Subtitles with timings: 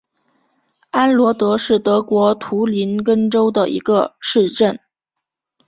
[0.89, 4.79] 安罗德是德国图林根州的一个市镇。